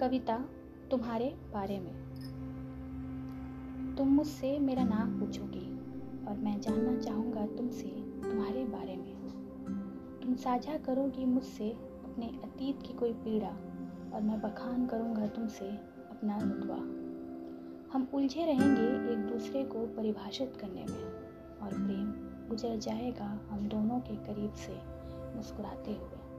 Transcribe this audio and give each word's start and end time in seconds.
कविता 0.00 0.36
तुम्हारे 0.90 1.26
बारे 1.52 1.78
में। 1.80 1.94
तुम 3.98 4.08
मुझसे 4.08 4.58
मेरा 4.58 4.84
नाम 4.84 5.20
पूछोगी 5.20 5.66
और 6.26 6.36
मैं 6.36 6.60
जानना 6.60 7.00
चाहूँगा 7.00 7.46
तुमसे 7.46 7.88
तुम्हारे 8.22 8.64
बारे 8.64 8.96
में। 8.96 9.14
तुम 10.22 10.34
साझा 10.34 10.76
करोगी 10.76 11.24
मुझसे 11.24 11.70
अपने 12.04 12.26
अतीत 12.26 12.82
की 12.82 12.92
कोई 12.92 13.12
पीड़ा 13.12 13.52
और 14.14 14.22
मैं 14.22 14.40
बखान 14.40 14.86
करूँगा 14.86 15.26
तुमसे 15.26 15.68
अपना 16.10 16.38
रुतबा। 16.38 16.78
हम 17.92 18.08
उलझे 18.14 18.44
रहेंगे 18.44 19.12
एक 19.12 19.18
दूसरे 19.18 19.64
को 19.64 19.86
परिभाषित 19.86 20.56
करने 20.60 20.84
में 20.84 21.04
और 21.62 21.70
प्रेम 21.72 22.12
गुजर 22.48 22.76
जाएगा 22.76 23.40
हम 23.50 23.68
दोनों 23.68 24.00
के 24.00 24.16
करीब 24.16 24.52
से 24.52 24.80
मुस्कुराते 25.36 25.90
हुए। 25.90 26.33